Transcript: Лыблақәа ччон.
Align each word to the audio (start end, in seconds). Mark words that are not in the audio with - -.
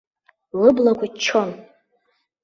Лыблақәа 0.61 1.07
ччон. 1.13 1.49